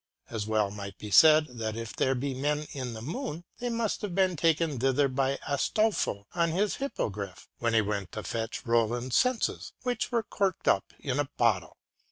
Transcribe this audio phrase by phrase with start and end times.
[0.31, 4.01] As well might be said that if there be men in the moon they must
[4.01, 9.15] have been taken thither by Astolpho on his hippogriff, when he went to fetch Roland's
[9.15, 11.77] senses, which were corked up in a bottle.